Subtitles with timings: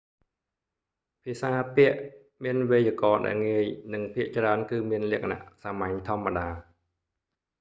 [1.23, 1.95] ភាសាពែរ្ស
[2.43, 6.47] មានវេយ្យាករណ៍ដែលងាយនិងភាគច្រើនគឺមានលក្ខណៈសាមញ្ញធម្មតា